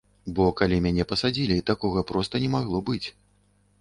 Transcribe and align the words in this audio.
Бо 0.37 0.45
калі 0.61 0.79
мяне 0.85 1.05
пасадзілі, 1.11 1.57
такога 1.69 2.05
проста 2.13 2.43
не 2.45 2.49
магло 2.57 2.83
быць. 2.89 3.03